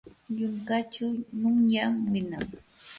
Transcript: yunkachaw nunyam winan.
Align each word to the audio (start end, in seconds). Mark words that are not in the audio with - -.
yunkachaw 0.37 1.13
nunyam 1.39 1.93
winan. 2.11 2.45